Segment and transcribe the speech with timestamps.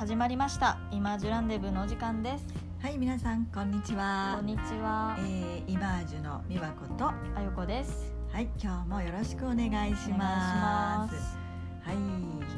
[0.00, 2.46] 始まりましたイマージュランデブーのお時間です
[2.80, 4.36] はい、皆さんこんにちは。
[4.38, 10.16] こんにちはえー、イマージュの美和子と、はあゆこですい、今日もよろしくお願いしま。
[10.16, 11.38] ますす
[11.82, 11.96] はい、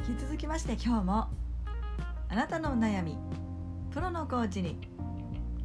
[0.09, 1.27] 引き続きまして今日も
[2.29, 3.17] あなたのお悩み
[3.91, 4.79] プロのコーチに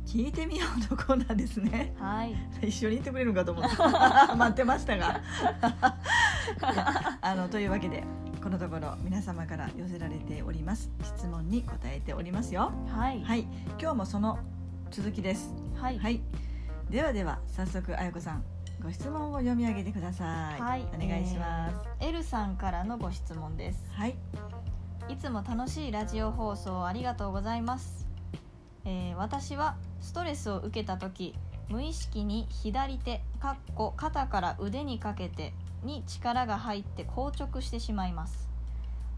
[0.05, 1.95] 聞いてみようのコーナーですね。
[2.01, 3.77] はい一緒にいてくれるのかと思って
[4.35, 5.21] 待ってましたが。
[7.23, 8.03] あのというわけで
[8.43, 10.91] このところ皆様から寄せられております。
[11.03, 12.73] 質問に答えておりますよ。
[12.89, 13.21] はい。
[13.23, 13.47] はい、
[13.81, 14.39] 今日もその
[14.91, 15.53] 続きです。
[15.75, 15.99] はい。
[15.99, 16.21] はい、
[16.89, 18.45] ではでは早速あやこさん
[18.83, 20.61] ご質問を読み上げてください。
[20.61, 20.87] はい。
[20.95, 21.75] お願いします。
[22.01, 23.85] えーエルさんからのご質問です。
[23.91, 24.17] はい、
[25.09, 28.07] いつも楽しいラジオ放送ありがとうございます、
[28.85, 31.35] えー私はストレスを受けた時
[31.69, 38.49] 無意識に左手かっこ肩から腕にかけてに力が入って硬直してしまいます。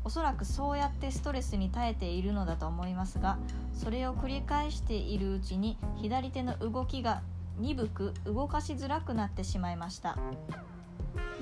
[0.03, 3.37] おそらくそうやってストレスに耐えているのだと思いますが
[3.75, 7.21] それを繰り返しているうちに左手の動きが
[7.59, 10.17] 鈍く動かしづらくなってしまいました。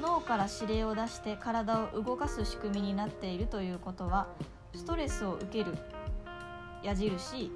[0.00, 4.28] 脳から指令を出して体を動かす仕組みになっているということは
[4.74, 5.76] ストレスを受ける
[6.84, 7.50] 矢印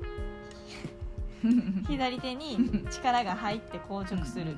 [1.89, 4.57] 左手に力が入って硬直する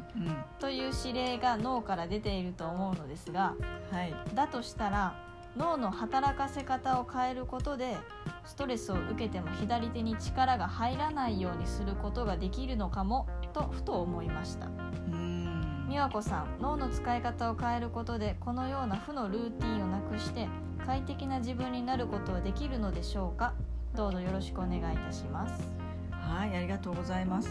[0.59, 3.55] という指令が脳から出ていると思うのですが
[3.91, 5.15] はい、だとしたら
[5.57, 7.97] 脳の働かせ方を変えることで
[8.45, 14.67] ストレスを受けても左手に力が入らないようにすることができるのかもとふと思いました。
[14.67, 20.49] うん、美和子さん脳の使い方を変えることでこのような負のルーティンをなくして
[20.85, 23.55] 快適な自分になることはできるのでしょうか？
[23.95, 25.84] どうぞよろしくお願いいたします
[26.25, 27.51] はい、ありがとうございます。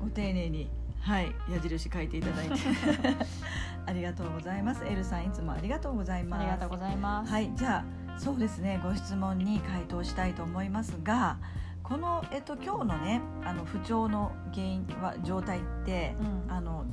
[0.00, 2.54] ご丁寧に、はい、矢印書いていただいて
[3.86, 4.84] ありがとうございます。
[4.84, 6.40] エルさんいつもありがとうございます。
[6.40, 11.38] ありがとうございますはい、じゃあそうですねご質問に回答したいと思いますが
[11.82, 16.14] この、えっと、今日のねあの不調の原因は状態って
[16.48, 16.84] うんあの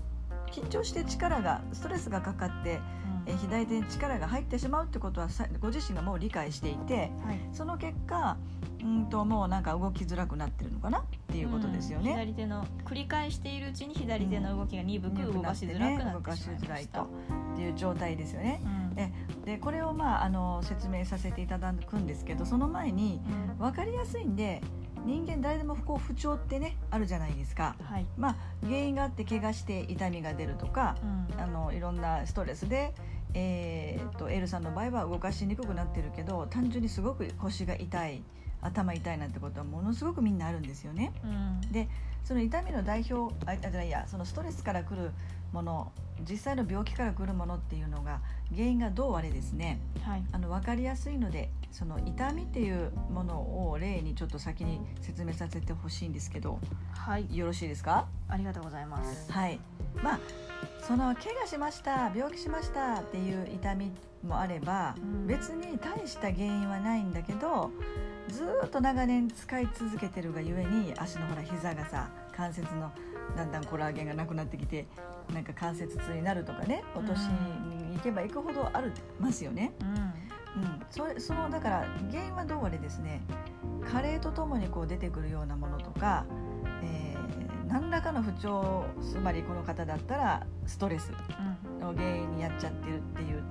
[0.52, 2.80] 緊張して力がストレスがかかって
[3.26, 7.40] え左手に力が入ってしまうってことはさご自身がもう理解していてはい。
[7.52, 8.38] その結果
[8.82, 11.00] うんともうなんか動きづらくなってるのかな？
[11.00, 12.12] っていうことですよね。
[12.12, 12.18] うん。
[12.18, 17.02] 左手の繰り返しているうちに左手の動きが鈍く動かしづらくな動かしってしまいづらいと。
[17.02, 18.62] っていう状態ですよね。
[18.64, 19.00] うん。
[19.00, 19.12] え
[19.46, 23.20] でこれをまああの説明させていただくんですけどその前に
[23.50, 23.58] うん。
[23.58, 24.62] 分かりやすいんで
[25.08, 27.78] 人間誰でもこう不調ってねあるじゃないですか。
[27.82, 31.42] はい、まあ原因があって怪我して痛みが出るとかうん。
[31.42, 32.94] あのいろんなストレスで、
[33.34, 38.22] えー、とエルさんの場合は動かしにくくなってるけど単純にすごく腰が痛い
[38.62, 41.14] 頭痛いなんてことはものすごくみんなあるんですよね。
[41.24, 41.62] うん。
[41.72, 41.88] で
[42.24, 45.12] その痛みの代表ああじゃないやそのストレスから来る
[45.54, 45.94] もの
[46.30, 48.20] 実際の病気から来るものっていうのが
[48.54, 49.80] 原因がどうあれですね。
[50.02, 50.24] はい。
[50.32, 56.60] あの分かりやすいのでその痛みっていうものを例にちょっと先に説明させてほしいんですけど
[56.92, 57.38] はい。
[57.38, 58.08] よろしいですか？
[58.28, 59.32] ありがとうございます。
[59.32, 59.60] はい。
[60.04, 60.20] まあ
[60.82, 63.92] その怪我しました病気しましたっていう痛み
[64.26, 65.28] もあれば、うん。
[65.28, 67.72] 別に大した原因はないんだけど
[68.30, 72.92] ずーっと長年使い続けてるがゆえに足のほら膝がさ関節の
[73.36, 74.86] だんだんコラーゲンがなくなってきて
[75.34, 79.74] なんか関節痛になるとかねお年に行けば行くほどありますよね。
[79.82, 79.88] うん。
[80.58, 83.22] うん、それそのだから原因はどうあれですね。
[83.92, 86.26] 加齢とともにこう出てくるようなものとか、
[86.82, 87.18] えー
[87.68, 91.12] 何らかの不調つまりこの方だったらストレス
[91.80, 93.44] の原因にやっちゃってるっていう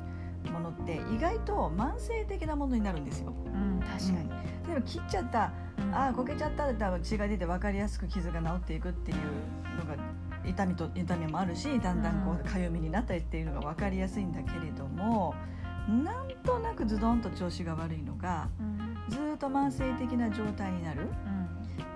[0.50, 3.34] ものって意外と慢性的なものになるんですよ。
[3.46, 4.28] うん、うん、確かに、
[4.66, 5.52] でも切っちゃった。
[5.60, 9.16] うんああこけちゃっただったら血が出て分かりやすく傷が治っていくっていう
[9.78, 10.02] のが
[10.44, 15.34] 痛みと痛みもあるしだんだんこうんうかゆみになったりっていうのが分かりやすいんだけれども
[15.86, 18.86] なんとなくズドンと調子が悪いのがうん。
[19.08, 21.08] ずーっと慢性的な状態になる、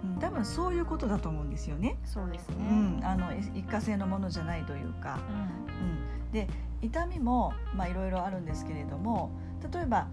[0.05, 1.97] うん、うん、多分そういうことだと思うんですよね。
[2.05, 5.19] そうですね、うん、あのい一過性のものじゃないというか、
[6.25, 6.49] うん、で
[6.83, 9.32] 痛みもまあいろいろあるんですけれども
[9.73, 10.06] 例えば、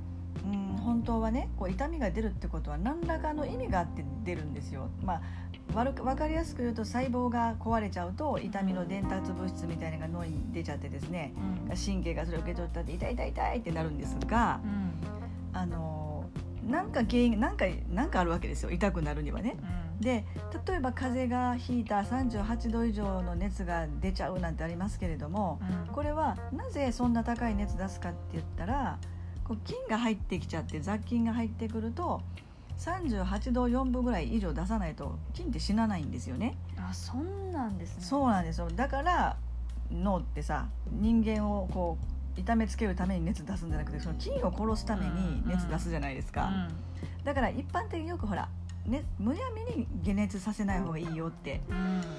[0.46, 4.90] うん、本当はねこう痛みが出るってことは何らかの意味があって出るんですよ。
[5.04, 5.22] まあ
[5.74, 11.34] 分かりやすく言うと細胞が壊れちゃうと痛みの伝達物質みたいなのが脳に出ちゃってですね
[11.70, 11.78] うん。
[11.78, 14.92] 神経がそれを受け取ったって痛い痛い痛いってなるんですがうん。
[15.54, 16.26] あの
[16.66, 18.72] なんか原因なんかなんかあるわけですよ。
[18.72, 19.58] 痛くなるにはね。
[19.62, 20.02] うん。
[20.02, 20.26] で
[20.68, 25.94] 例えば風邪がひいた38度以上の熱が出ちゃうなんてありますけれどもうん。
[25.94, 29.00] これはなぜそんな高い熱出すかって言ったら
[29.48, 32.22] こう菌が入ってきちゃって雑菌が入ってくると
[32.78, 36.58] 38度4分ぐらい以上出さないと菌って死なないんですよね。
[36.78, 38.04] あそんなんですね。
[38.04, 38.70] そうなんですよ。
[38.70, 39.38] だから
[39.92, 41.98] 脳ってさ人間をこ
[42.36, 46.52] 痛めつけるために熱出すんじゃなくてその菌を殺すために熱出すじゃないですか、
[47.24, 48.48] だから一般的によくほら
[48.88, 51.60] ね、むやみに解熱させない方がいいよって、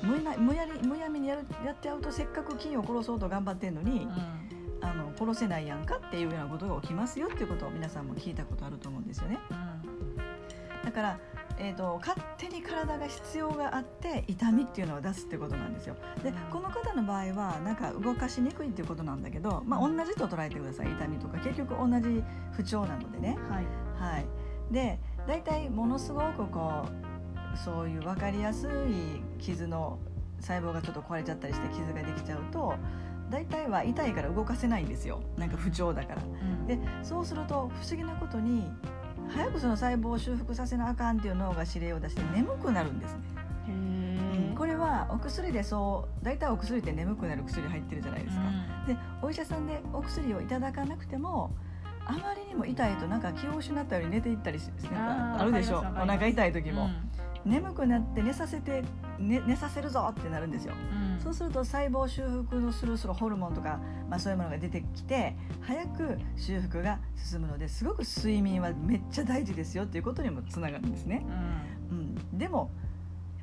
[0.03, 4.48] うん、むなむやりむやみにやるやってやるとせっかく菌を殺そうと頑張ってんのに、うん、
[4.81, 9.39] あの殺せないやんかっていうようなことが起きますよっていうことを皆さんも聞いたことあると思うんですよね。
[9.51, 11.19] うん、だから
[11.61, 15.97] えーと、勝手に体が必要があって痛みっていうのを出すってことなんですよ。
[16.23, 20.93] でこの方の場合はなんか動かしにくいっていうことなんだけど、まあ、同じと捉えてください。
[20.93, 22.23] 痛みとか結局同じ
[22.53, 23.37] 不調なのでね。
[23.51, 23.67] はい、
[24.15, 24.27] はい、
[24.71, 26.85] で大体ものすごくこ
[27.55, 29.99] うそういう分かりやすい傷の
[30.41, 32.75] 細胞がちょっと壊れちゃったりして傷ができちゃうと
[33.31, 35.21] 大体は痛いから動かせないんですよ。
[35.37, 36.23] なんか不調だから。
[36.23, 38.71] うん、でそうすると不思議なことに
[39.29, 43.21] 早くその細胞を修復させなあかんっていう脳が指令を出して眠くなるんですね。
[43.69, 43.71] う
[44.53, 48.43] ん、これはお薬でそう大体お薬って眠くなる薬入ってるじゃないですか。
[48.43, 51.51] うん、でお医者さんでお薬をいただかなくても
[52.07, 54.59] あまりにも痛いとなんか気を失ったように寝ていったり
[54.91, 55.81] なんかあるでしょ。
[55.81, 56.95] お腹痛い時も、うん、
[57.49, 58.85] 眠くなって寝させて
[59.19, 71.25] 寝寝させるぞってなるんですよ、うん、そうすると細胞修復のするそのホルモンとか、まあ、そういうものが出てきて早く修復が進むのですごく睡眠はめっちゃ大事ですよっていうことにもつながるんですね、
[71.91, 72.00] うん、う
[72.35, 72.71] ん、でも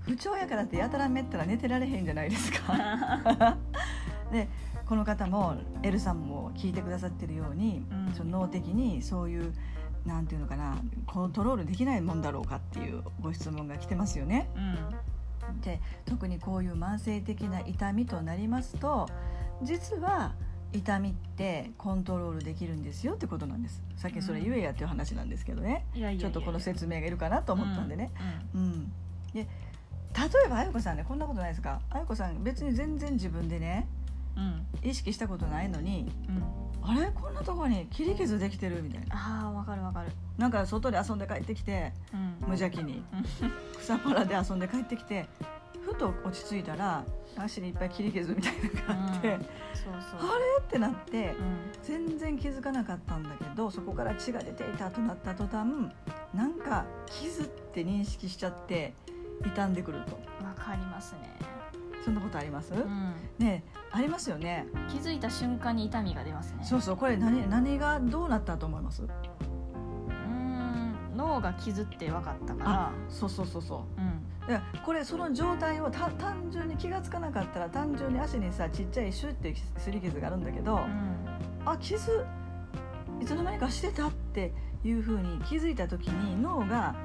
[0.01, 3.57] 不調やからってやたらめったら寝てられへんじゃないですか。
[4.31, 4.47] で
[4.85, 9.53] この方もエルさんも聞いてくださってるように、うん、その脳的にそういう
[10.05, 14.49] なんていうのかなコントロールできないもんだろうかっていうご質問が来てますよね。
[14.55, 19.09] うん、で特にこういう慢性的な痛みとなりますと
[19.63, 20.33] 実は
[20.73, 23.81] 痛みってコントロールできるんですよってことなんです。
[23.95, 28.11] さっきそれ言えやっていう話なんですけどね、うん、ちょっとこの説明がいるかなと思ったんでね。
[28.53, 28.91] うん、うん、
[29.33, 29.47] で例
[30.45, 31.81] えばあゆこさんねこんなことないですか？
[31.89, 33.87] あゆこさん別に全然自分でね
[34.83, 36.11] 意識したことないのに、
[36.81, 37.11] あれ？
[37.15, 39.45] こんなとこに切り傷できてるみたいな。
[39.45, 40.09] あわかるわかる。
[40.37, 41.93] なんか外で遊んで帰ってきて、
[42.41, 43.03] 無邪気に。
[43.79, 45.27] 草むらで遊んで帰ってきて
[45.85, 47.03] ふと落ち着いたら
[47.37, 49.49] 足にいっぱい切り傷みたいなのがあって、うん、そう
[50.19, 50.29] そう。
[50.29, 50.63] あれ？
[50.63, 55.67] ってなって、うん、全然気づかなかったんだけどそこから血が出ていたとなった途端
[56.33, 58.93] なんか傷って認識しちゃって
[59.43, 60.19] 傷んでくると。
[60.43, 61.37] わかりますね。
[62.03, 63.63] そんなことあります、うん、ね
[63.95, 64.67] ありますよね。
[64.89, 66.65] 気づいた瞬間に痛みが出ますね。
[66.65, 69.03] そうそうこれ何何がどうなったと思います？
[69.03, 72.91] うん脳が傷って分かったから。
[73.07, 76.13] そうそうそうそう、うん、でこれその状態を単
[76.51, 81.27] 純に気が付かなかったら単純に足にさちっちゃいシュッてすり傷があるんだけど、うん、
[81.65, 82.25] あ傷
[83.21, 84.53] いつの間にかしてたって
[84.83, 86.95] いうふうに気づいた時に脳が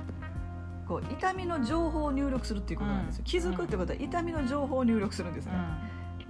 [0.89, 5.53] こう痛みの情報を入力するっていうことなんですよ、気づくってことは痛みの情報を入力するんですね、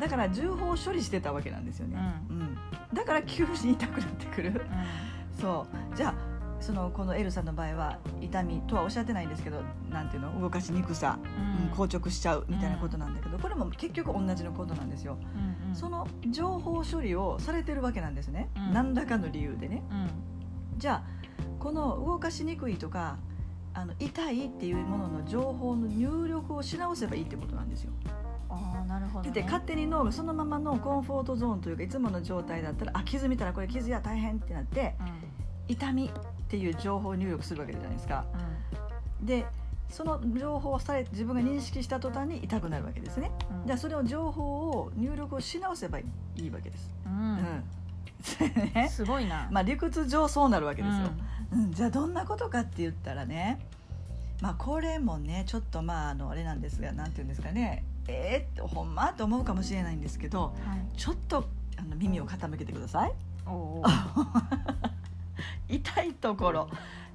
[0.01, 1.99] だから情報処理してたわけなんですよね、
[2.31, 2.59] うん。
[2.93, 4.63] だから急に痛くなってくる、
[5.41, 5.97] そう。
[5.97, 6.15] じゃあ
[6.61, 11.19] そのこの L さんの場合は痛みとはおっしゃってないんですけどなんていうの動かしにくさ、
[11.63, 21.03] うん、硬直しちゃうみたいなことなんだけど、これも結局同じのことなんですよ、うんうん、その情報処理をされてるわけなんですね、うん、何らかの理由でね、うん、じゃあ
[21.59, 23.17] この動かしにくいとか
[23.73, 27.93] あの痛いっていうものの情報の入力をし直せばいいってことなんですよ。
[29.21, 35.07] あなるほど、ね、で勝手に脳がそのままのコンフォートゾーンというかいつもの状態だったらあ傷見たらこれ傷や大変ってなって、うん、
[35.69, 38.25] 痛みっていう情報を入力するわけじゃないですか。
[39.21, 39.47] うん、で
[39.89, 43.31] その情報をされ自分が認識した途端に痛くなるわけですね。
[43.61, 46.05] うん、じゃあそれを情報を入力をし直せばい
[46.37, 46.91] いわけです。
[47.07, 47.39] うん、
[48.79, 49.49] うん、 すごいな。
[49.53, 51.09] まあ理屈上そうなるわけですよ。
[51.53, 53.59] うん、じゃあどんなことかって言ったらね
[54.41, 61.45] まあこれもねちょっとまああのあれなんですが何て言うんですかねえー、ほんまと思うかもしれないんですけど、はい、ちょっと
[61.79, 63.13] あの耳を傾けてください。
[65.69, 66.69] 痛いところ。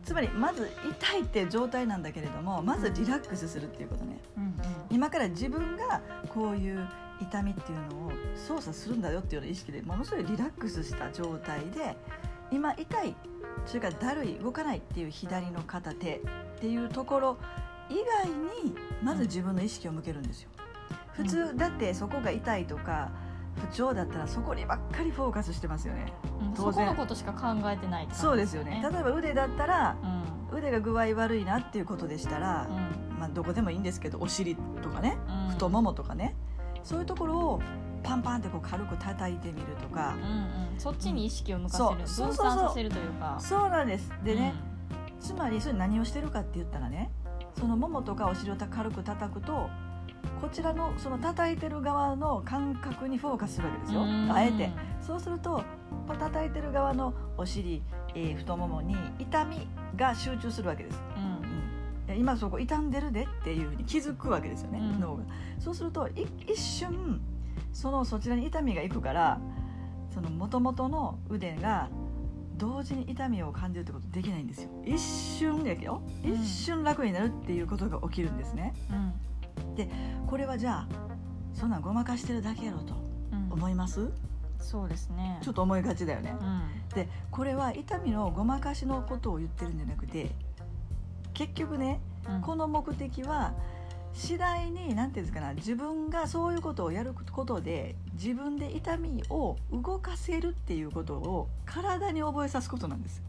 [0.03, 4.51] つまりまず痛いって状態なんだけれどもまずリラックスするっていうことね、うんうん、
[4.91, 5.99] 今から自分が
[6.29, 6.87] こういう
[7.19, 11.97] 痛みっていうのを操作するんだよっていうような意識でものすごいリラックスした状態で
[12.51, 13.15] 今痛い
[13.65, 16.19] それからだるい動かないっていう左の片手っ
[16.59, 17.37] ていうところ
[17.89, 20.49] 以外にまず自分の意識を向けるんですよ。
[21.15, 23.11] 普通だってそこが痛いとか
[23.69, 28.81] 不調だったらそこにばっかりフォーカスしてますよね、うん、のことしか考えてない、ね、そうですよね。
[28.83, 29.97] 例えば腕だったら、
[30.51, 35.17] うん、腕が具合悪いなっていうことでしたら、うん、まあ、どこでもいいんですけどお尻とかね、
[35.51, 36.35] 太ももとかね
[36.83, 37.61] そういうところを
[38.03, 43.37] パンパンってこう軽く叩いてみるとか、うんうん、そっちに意識を向かせる、うん、分散させるというか。
[43.39, 44.11] そうなんです。
[44.23, 44.53] でね、
[45.19, 47.09] つまりそれ何をしてるかって言ったらね
[47.57, 49.69] そのももとかお尻を軽く叩くと
[50.41, 54.01] こちらのその叩いてる側の感覚にフォーカスするわけですよ。
[54.01, 54.31] うん。
[54.31, 54.69] あえて。
[55.01, 55.63] そうすると
[56.19, 57.81] 叩いてる側のお尻、
[58.15, 62.07] えー太ももに痛みが集中するわけです、うん。
[62.07, 64.99] いや今そこ傷んでるでっていうふうに気づくわけですよね、うん。
[64.99, 65.23] 脳が。
[65.59, 67.21] そうするとい一瞬
[67.73, 69.39] そのそちらに痛みがいくから
[70.13, 71.89] その元々の腕が
[72.57, 74.69] 同時に痛みを感じるってことできないんですよ。
[74.85, 76.33] 一瞬やけどうん。
[76.33, 78.73] 一瞬楽になるっていうことが起きるんですね。
[78.89, 79.13] うん
[80.27, 80.87] これはじゃあ
[81.53, 82.93] そんなんごまかしてるだけやろと
[83.31, 83.51] うん。
[83.53, 84.09] 思います？
[84.59, 85.39] そうですね。
[85.41, 86.35] ちょっと思いがちだよね。
[86.39, 86.89] うん。
[86.95, 90.31] でこれは痛みのごまかしのことを言ってるんじゃなくて
[91.33, 92.41] 結局ねうん。
[92.41, 93.53] この目的は
[94.13, 103.21] 次第に何ていうんですかな自分がそういうことをやることで自分で痛みを動かせるっていうことを体に覚えさすことなんです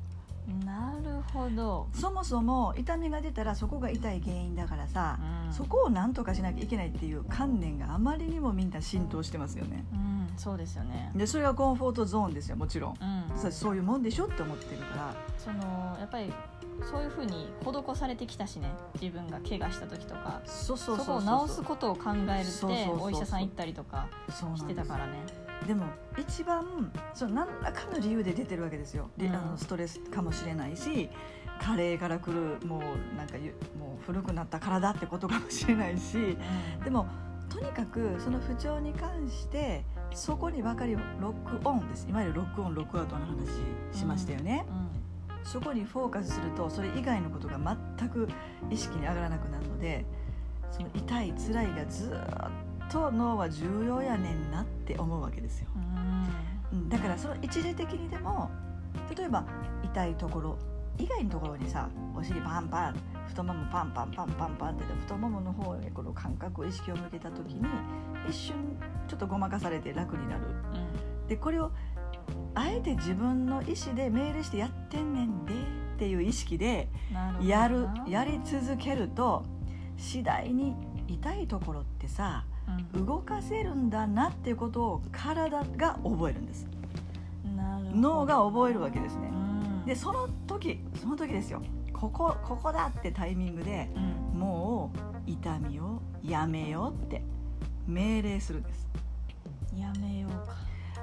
[0.65, 5.53] なるほど、そもそも痛みが出たらそこが痛い原因だからさ、うん。
[5.53, 9.85] そこを何とかしなきゃいけないっていう観念があまりにもみんな浸透してますよね。
[9.93, 11.11] うん、そうですよね。
[11.17, 12.95] でそれがコンフォートゾーンですよもちろん。
[13.31, 13.39] うん。
[13.39, 15.15] さそういうもんでしょって思ってるから。
[15.39, 16.33] そのやっぱり
[16.91, 18.73] そういうふうに施されてきたしね。
[19.01, 20.41] 自分が怪我した時とか。
[20.47, 25.87] そこを治すことを考えるってお医者さん行ったりとかしてたからねでも
[26.19, 29.35] 一番その何らかの理由で出てるわけですよ、でうん。
[29.35, 31.09] あのストレスかもしれないし
[31.61, 36.37] 加齢から来るもうなんかゆもう古くなった体ってことかもしれないし
[36.85, 37.07] でも
[37.49, 42.07] とにかくその不調に関してそこにばかりロックオンです。
[42.09, 43.49] いわゆるロックオンロックアウトの話
[43.99, 44.97] しましたよね、う
[45.47, 47.59] そこにフォーカスするとそれ以外のことが
[47.99, 48.29] 全く
[48.71, 50.05] 意識に上がらなくなるので
[50.73, 52.51] その痛い辛いがずーっ
[52.91, 55.69] と脳は重要やねんなって思うわけですよ、
[56.75, 56.79] ん。
[56.79, 58.51] うん、だからその一時的にでも
[59.17, 59.45] 例えば
[59.85, 60.59] 痛いところ
[60.99, 62.97] 以外のところにさお尻パンパン
[63.29, 67.63] 太ももパンパンパンパンパンって太ももの方へこの感覚意識を向けた時に
[68.29, 68.55] 一瞬
[69.07, 70.47] ちょっとごまかされて楽になる。
[70.75, 71.29] うん。
[71.29, 71.73] でこれを
[72.55, 76.89] あえて自分の意思で命令してやってんねんでっていう意識で
[77.43, 79.45] やるやり続けると
[79.97, 80.75] 次第に
[81.09, 82.56] 痛いところってさうん
[82.95, 86.67] 動かせるんだなっていうことを体が覚えるんです。
[87.95, 89.29] 脳が覚えるわけですね。
[89.33, 89.85] うん。
[89.87, 91.63] でその時その時ですよ。
[91.93, 94.39] ここここだってタイミングでうん。
[94.39, 94.93] も
[95.27, 97.23] う痛みをやめようって
[97.87, 98.87] 命令するんです。
[99.75, 100.55] やめようか。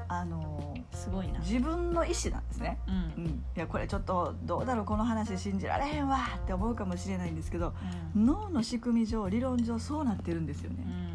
[0.08, 1.40] あのすごいな。
[1.40, 2.78] 自分の意思なんですね。
[2.88, 3.24] ううん。
[3.26, 7.74] ん、いやこれちょっとどうだろうこの話信じられへんわって思うかもしれないんですけど
[8.16, 10.84] 脳の仕組み上理論上そうなってるんですよね。
[10.86, 11.13] う、ん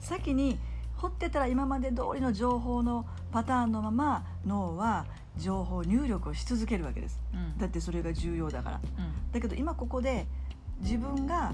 [0.00, 0.58] 先に
[0.96, 7.20] 掘ってたら今まで通りの情報のパターンのまま脳は情報入力をし続けるわけです。
[7.32, 7.58] うん。
[7.58, 8.80] だってそれが重要だから。
[8.98, 9.32] うん。
[9.32, 10.26] だけど今ここで
[10.80, 11.52] 自分が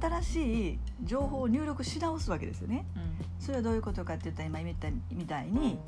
[0.00, 2.84] 新しい情報を入力し直すわけですよね。
[2.96, 3.24] うん。
[3.38, 5.78] それはどういうことかって言ったら今言ったみたいに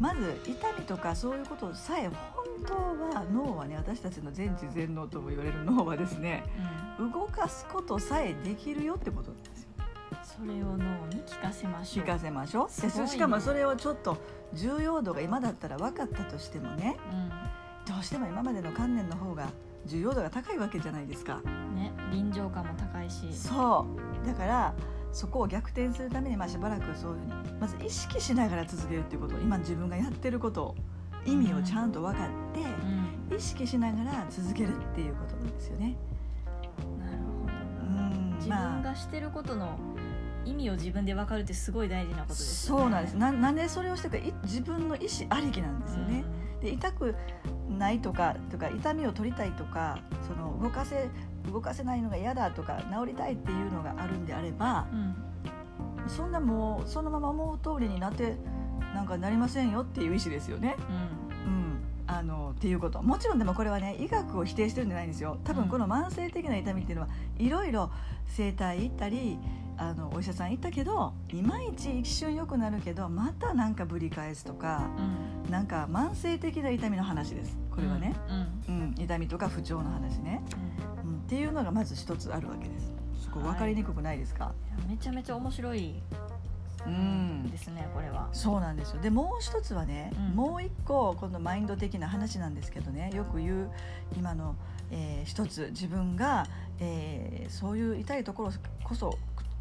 [0.00, 6.42] まず痛みとかそういうことさえ本当は脳はね私たちの全知全能とも言われる脳はですね
[6.98, 7.12] うん。
[7.12, 9.30] 動かすことさえできるよってこと。
[9.30, 9.55] ですよ
[10.36, 12.04] それを脳に聞かせましょう。
[12.04, 12.86] 聞かせましょう。
[12.86, 12.92] ね。
[13.04, 14.18] でしかもそれをちょっと
[14.52, 16.96] 重要度が今だったら分かったとしてもね
[17.86, 19.48] うどうしても今までの観念の方が
[19.86, 21.36] 重要度が高いわけじゃないですか。
[21.36, 23.32] んね臨場感も高いし。
[23.32, 23.86] そ
[24.22, 24.26] う。
[24.26, 24.74] だから
[25.12, 29.36] そこを逆転するためにまあしばらくそういうふうにまず意識しながら続けるっていうこと。
[29.38, 30.74] 今自分がやってることを
[31.24, 32.60] 意味をちゃんと分かって、
[33.30, 33.36] うん。
[33.36, 35.96] 意識しながら続けるっていうことなんですよね。
[37.00, 37.52] なるほど。
[37.90, 39.78] うなん自分まあがしてることの
[40.46, 42.82] 意味を自分で分かるってすごい大事なことですよね。
[42.82, 43.16] そうなんです。
[43.16, 46.24] ななんでそれをしてるかい自分の意思ありきなんですよね。
[46.60, 47.14] で痛く
[47.68, 51.08] ないとかとか痛みを取りたいとかその動かせ
[51.52, 55.16] 動かせないのが嫌だとか治りたいっていうのがあるんであればうん。
[56.08, 58.36] そんなもうそのまま思う通りになって
[58.94, 60.76] なんかなりませんよっていう意思ですよね。
[60.88, 60.94] うん。
[60.94, 63.02] うん、あのっていうこと。
[63.02, 65.38] もちろんでもこれはね医学を否定してるんじゃないんですよ。
[65.44, 67.90] 多分うんこの慢性的な痛みっていうのはいろいろ
[68.28, 69.38] 整体行ったり
[69.78, 74.90] あのお医者さん行ったけどいまいち一瞬良くなるけどまたなんかぶり返すとか
[75.46, 75.50] うん。
[75.50, 77.56] なんか慢性的な痛みの話です。
[77.70, 78.16] これはね、
[78.68, 78.74] うん。
[78.74, 78.94] うん。
[78.98, 80.42] 痛みとか不調の話ね、
[81.04, 82.92] うん、っていうのがまず一つあるわけです。
[83.22, 86.02] そこ分かりにくくないですか、いやめちゃめちゃ面白い
[86.84, 87.50] うん。
[87.50, 88.28] ですねこれは。
[88.32, 89.00] そうなんですよ。
[89.00, 90.36] でもう一つはね、うん。
[90.36, 93.10] もう一個このマインド的な話なんですけどね。
[93.14, 93.70] よく言う
[94.16, 94.56] 今の、
[94.90, 95.68] えー一つ。
[95.70, 96.46] 自分が、
[96.80, 98.52] えーそういう痛いところ
[98.82, 99.16] こそ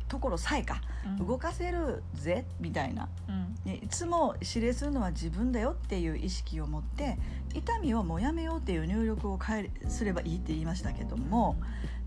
[0.07, 0.81] ところさえか
[1.19, 1.27] うん。
[1.27, 3.55] 動かせるぜみたいな、うん。
[3.65, 7.17] ね、いつも指令するのは自分だよっていう意識を持って
[7.53, 11.55] 痛みをもうやめようっていう入力を変えすればいいって言いましたけども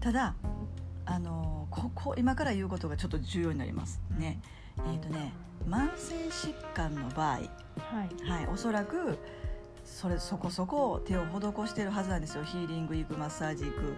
[0.01, 0.35] ただ
[1.05, 4.01] あのここ今から言うことがちょっと重要になります。
[4.19, 4.41] ね。
[4.93, 5.33] えっ、とね
[5.67, 7.41] 慢性疾患の場合、はい。
[8.31, 9.19] はい、おそらく
[9.85, 12.45] それそこそこ手を施してるはずなんですよ。
[12.45, 13.95] ヒーリング行くマッサージ行く、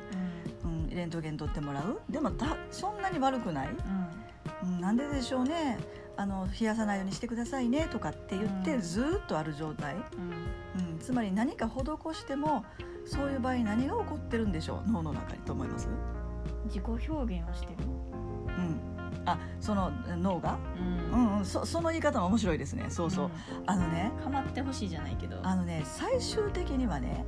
[0.64, 2.00] うん、レントゲン取ってもらう？
[2.10, 3.68] でもだそんなに悪くない、
[4.62, 4.74] うん。
[4.74, 5.78] うん、なんででしょうね。
[6.16, 8.80] あの冷やさないようにしてくださいねとかって言って、うん。
[8.82, 10.92] ずーっとある状態、うん。
[10.92, 12.64] うん、つまり何か施しても
[13.06, 14.90] そういう場合何が起こってるんでしょう？
[14.90, 15.88] 脳の中にと思います、
[16.66, 17.02] 自己表
[17.38, 17.72] 現をしてる
[18.48, 18.80] うん、
[19.24, 20.58] あその脳が、
[21.12, 22.86] ううんうん、そその言い方も面白いですね。
[22.90, 23.30] そうそう、
[23.64, 24.12] あのね。
[24.22, 25.38] かまってほしいじゃないけど。
[25.42, 27.24] あのね最終的にはね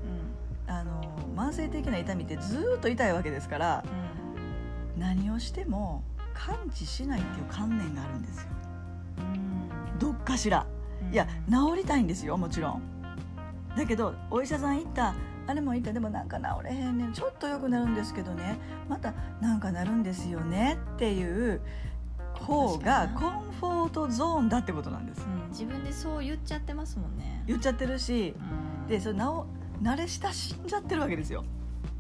[1.43, 3.85] 慢性的な痛みってずーっと痛いわけですから
[4.97, 8.49] 何をしても感知しないっていう観念があるんですよ。
[9.19, 9.99] うん。
[9.99, 10.67] どっかしら。
[11.11, 12.83] いや治りたいんですよもちろん。
[13.77, 15.15] だけどお医者さん行った
[15.47, 17.13] あれも行ったでもなんか治れへんねん。
[17.13, 18.59] ちょっと良くなるんですけどね。
[18.89, 20.79] またなんかなるんですよね。
[20.95, 21.61] っていう
[22.35, 25.27] 方が確コンフォートゾーンだってことなんです。
[25.27, 25.51] うん。
[25.51, 27.43] 自分でそう言っちゃってますもんね。
[27.47, 28.35] 言っちゃってるし
[28.85, 28.89] うん。
[28.89, 29.47] でそれなお
[29.81, 31.45] 慣れ親しんじゃってるわけですよ。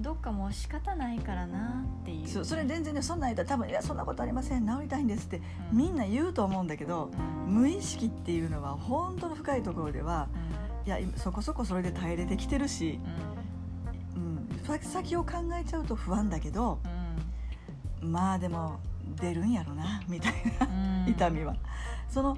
[0.00, 2.29] どっかもう仕方ないからなっていう。
[2.29, 5.79] そうそれ全然ねそんなん言ったら多分「いやそんなことありません治りたいんです」ってうん。
[5.79, 7.11] みんな言うと思うんだけど
[7.47, 7.55] うん。
[7.55, 10.87] 無意識っていうのは本当の深いところではうん。
[10.87, 12.99] いや今そこそこそれで耐えれてきてるし、
[14.17, 16.81] うん、先先を考えちゃうと不安だけど
[18.00, 18.81] まあでも
[19.21, 21.55] 出るんやろなみたいな 痛みは。
[22.09, 22.37] その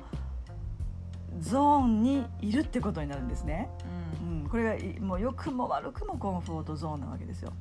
[1.40, 3.68] ゾーンにいるってことになるんですね、
[4.22, 4.42] うん。
[4.42, 7.52] うん、これがいもう良くも悪くもコンフォートゾーンなわけですよ。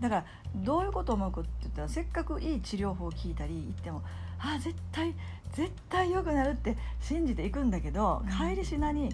[0.00, 0.24] だから
[0.56, 4.02] どういうことを思うかって言ったらせっかくいい治療法を聞いたり言っても
[4.38, 5.14] あ絶対
[5.52, 8.28] 絶対良くなるって信じていくんだけど、うん。
[8.50, 9.10] 帰りしなに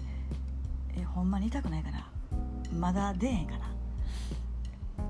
[0.97, 2.09] えほんまに痛くないかな。
[2.77, 3.71] まだ出えへんかな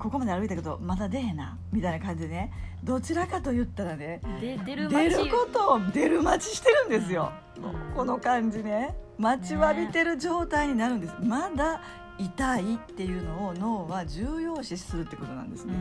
[0.00, 1.58] ここまで歩いたけどまだ出えな。
[1.72, 2.52] みたいな感じでね。
[2.82, 4.20] どちらかと言ったらね。
[4.40, 7.94] で出る出街ることを出る待ちしてるんですよ、うん。
[7.94, 8.96] この感じね。
[9.18, 11.82] 待ちわびてる状態になるんです、まだ
[12.18, 15.74] 痛いっていうのを脳は重要視するってことなんですね、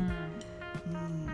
[0.88, 0.93] うん。
[0.93, 1.30] うん。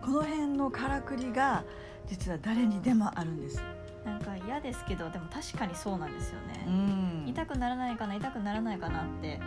[0.00, 1.62] この辺のからくりが
[2.06, 3.62] 実は誰にでもあるんです、
[4.02, 7.28] なんか嫌ですけどでも確かにそうなんですよね、ん。
[7.28, 9.38] 痛くならないかな痛くならないかなって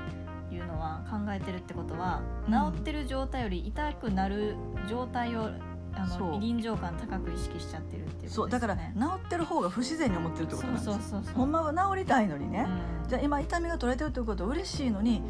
[0.51, 2.73] いうのは考えてるってことは、うん。
[2.73, 4.55] 治ってる状態より痛くなる
[4.89, 5.49] 状態を
[5.97, 8.81] あの臨場感高く意識しちゃってるっていうそうだから治
[9.25, 12.67] ってる方が不自然に思ってるってことなんですそうそうそうほんまは治りたいのにね、
[13.03, 13.09] うん。
[13.09, 15.21] じゃあ今痛みが取れてるってことは嬉しいのに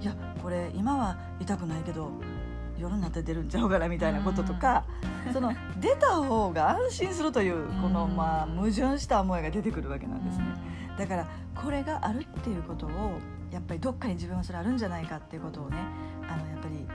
[0.00, 2.10] いやこれ今は痛くないけど
[2.78, 4.84] 夜になって出るんちゃうからみたいなこととか、
[5.32, 8.16] その出た方が安心するというこのうん。
[8.16, 10.44] まあ矛盾した思いが出てくるわけなんですね。
[10.98, 12.90] だからこれがあるっていうことを
[13.54, 15.76] やっぱりどっかに自分はそれあるんじゃないかっていうことをね
[16.28, 16.86] あのやっぱり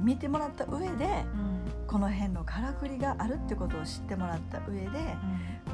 [0.00, 1.58] 見てもらった上でうん。
[1.86, 4.90] この辺のからくりがあるってことを知ってもらった上でうん。
[4.90, 4.98] こ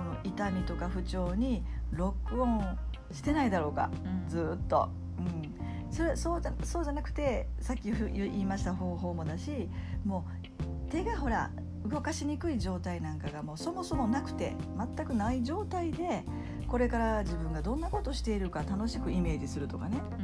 [0.05, 2.79] の痛みとか不調にロックオン
[3.11, 4.29] してないだろうかうん。
[4.29, 5.55] ずーっと、うん、
[5.91, 9.69] それそうじゃそうじゃなくてさっきふ言いました方法もだし
[10.05, 10.27] も
[10.89, 11.51] う手がほら
[11.87, 14.57] 動かしにくい状態なんかがもうそもそもなくて
[14.97, 16.25] 全くない状態で
[16.67, 20.24] これから自分がどんなことしているか楽しくイメージするとかね、うん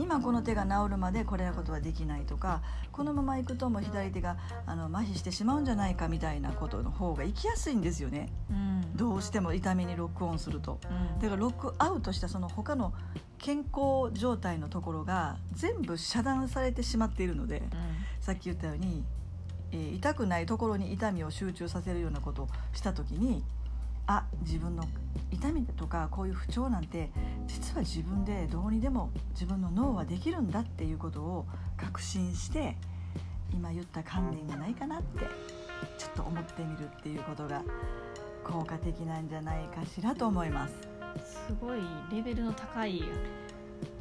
[0.00, 8.30] 今この手が治るまでこれなことはできないとかこのままいくともう左手があの麻痺してしまうんじゃないかみたいなことの方が生きやすいんですよね。
[8.50, 8.96] うん。
[8.96, 10.80] どうしても痛みにロックオンすると。
[10.90, 11.20] うん。
[11.20, 12.94] だからロックアウトしたその他の
[13.38, 17.62] 健康状態のところが全部遮断されてしまっているので
[18.20, 19.04] さっき言ったように、
[19.72, 23.44] えー痛くないところに痛みを集中させるようなことをした時に
[24.12, 24.82] あ自分の
[25.30, 27.10] 痛みとかこういう不調なんて
[27.46, 31.46] 実は自分でどうにでも自分の脳はできるんだっていうことを
[31.76, 32.76] 確信して
[33.52, 35.20] 今言った観念がないかなって
[35.96, 37.62] ちょっと思ってみるっていうことが
[38.42, 40.74] 効果的なんじゃないかしらと思います。
[41.24, 41.80] すごい
[42.12, 43.02] レベルの高いい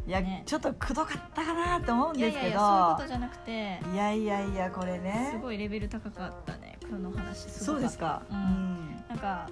[0.08, 0.42] や、ね。
[0.48, 2.46] ちょっとくどかったかなと思うんですけど。
[2.46, 3.80] やいやそういうことじゃなくて。
[3.94, 7.50] いやいやいやこれすねごいレベル高かったねこの話。
[7.50, 9.06] そうですか、ううんん。
[9.10, 9.48] なんか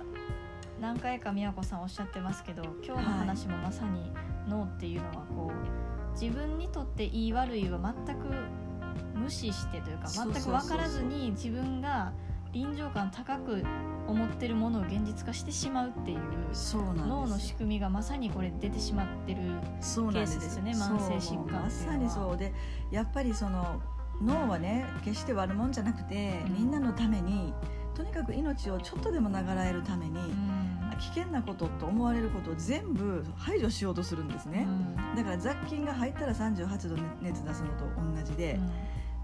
[0.80, 4.12] 何回か宮子さんおっしゃってますけど今日の話もまさに
[4.48, 8.26] 脳っていうのはこう自分にとっていい悪いは全く
[9.16, 12.14] 無視してというか全く分からずに自分が
[12.54, 13.64] 臨場感高く
[14.08, 16.20] 思ってるものを現実化してしまうっていう
[16.96, 19.42] 脳の仕組みがまさにこれ出てしまってる
[19.82, 20.40] そうなんです。
[20.40, 22.54] ケースですよね慢性疾患まさにそうで
[22.92, 23.82] やっぱりその
[24.22, 26.54] 脳はね決して悪もんじゃなくて、うん。
[26.54, 27.54] みんなのために
[27.98, 30.78] とにかく命をちょっとでも長らえるために、うん。
[31.00, 34.68] 危険なことと思われることを全部排除しようとするんですね、
[35.16, 38.60] だから雑菌が入ったら38度熱出すのと同じで、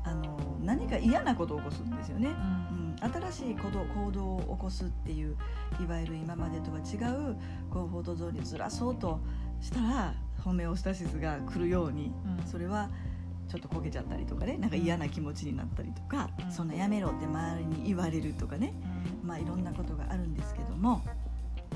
[0.03, 2.29] あの何か嫌なことを起こすんですよね。
[2.29, 2.95] うん。
[3.03, 5.38] うん、新しい行動行動を起こすっていう
[5.81, 7.36] いわゆる今までとは違う
[7.69, 9.19] コンフォートゾーンにずらそうと
[9.62, 12.47] したらホメオスタシスが来るようにうん。
[12.47, 12.89] それは
[13.47, 16.51] ちょっと焦げちゃったりとかねなんか嫌な気持ちになったりとか、うん。
[16.51, 18.73] そんなやめろって周りに言われるとかね、
[19.23, 21.01] まあ、いろんなことがあるんですけども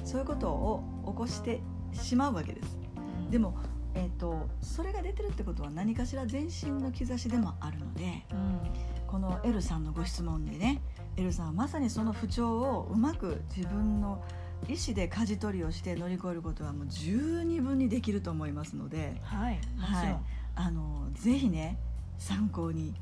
[0.03, 1.61] そういうことを起こして
[1.93, 2.77] しまうわけです。
[2.97, 3.31] うん。
[3.31, 3.57] でも
[3.95, 8.59] えー、とそれが出てるってことは何かしら全身の兆しでもあるのでうん。
[9.07, 10.81] このエルさんのご質問でね
[11.15, 14.23] エルさんはまさにその不調をうまく自分の
[14.67, 20.17] 意思で舵取りをして乗り越えることはもう十二分にできると思いますのではいはい
[20.59, 21.77] あのぜひね
[22.17, 22.95] 参考に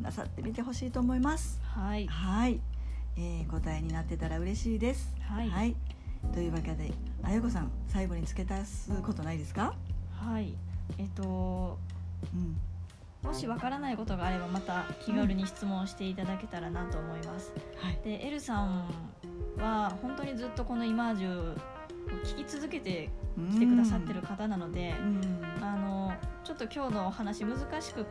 [0.00, 1.58] なさってみてほしいと思います。
[1.62, 2.06] はい。
[2.06, 2.60] はい、
[3.16, 5.14] えー答えになってたら嬉しいです。
[5.22, 5.74] はい。
[6.34, 6.92] というわけで
[7.22, 9.74] あやこさん最後に付け足すことないですか？
[10.12, 10.54] はい。
[10.98, 11.78] えっと
[12.34, 12.56] うん。
[13.26, 17.52] もしわからないことがあればまた気軽に質問していただけたらなと思います。
[17.76, 17.98] はい。
[18.04, 18.84] でエルさん
[19.56, 21.54] は本当にずっとこのイマージュを
[22.24, 23.08] 聞き続けて
[23.52, 25.40] きてくださってる方なので、うん
[26.44, 28.04] ちょっと今日のお話難しく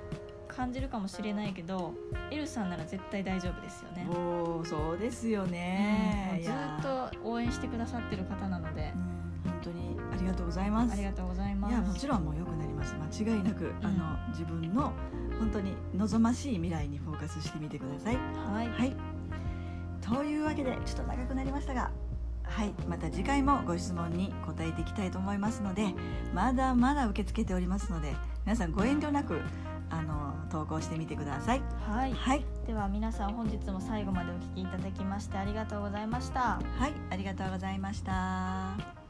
[0.47, 1.93] 感じるかもしれないけど
[2.31, 4.07] エルさんなら絶対大丈夫ですよね。
[4.09, 6.41] おーそうですようんね。
[6.43, 10.93] ずっと応援してくださってる方なのでう、ん本当にありがとうございます。
[10.93, 11.71] ありがとうございます。
[11.71, 14.93] いやもちろんもう良くなります間違いなく、んあの自分の
[15.37, 18.15] 本当に望ましい未来にフォーカスしてみてください。
[18.15, 18.95] はい、はい
[20.01, 21.91] というわけでちょっと長くなりましたが
[22.55, 25.93] はいまた次回もご質問に答えていきたいと思いますので
[26.33, 28.13] まだまだ受け付けておりますので
[28.45, 29.41] 皆さんご遠慮なく
[29.89, 31.61] あの投稿してみてください。
[31.87, 36.59] はい、はい、では皆さん本日も最後までお聞きいただきましてありがとうございました。
[36.77, 39.02] はい、ありがとうございました。